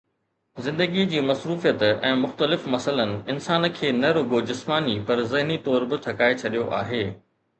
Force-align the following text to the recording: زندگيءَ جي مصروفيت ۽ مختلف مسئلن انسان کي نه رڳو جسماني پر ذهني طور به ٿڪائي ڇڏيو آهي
زندگيءَ 0.67 1.09
جي 1.09 1.19
مصروفيت 1.25 1.83
۽ 2.11 2.13
مختلف 2.21 2.65
مسئلن 2.75 3.13
انسان 3.33 3.69
کي 3.79 3.91
نه 3.99 4.11
رڳو 4.19 4.41
جسماني 4.47 4.97
پر 5.11 5.21
ذهني 5.35 5.59
طور 5.69 5.89
به 5.93 6.01
ٿڪائي 6.07 6.41
ڇڏيو 6.45 6.65
آهي 6.83 7.03